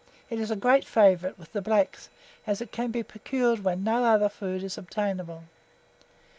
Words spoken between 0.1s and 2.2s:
It is a great favourite with the blacks,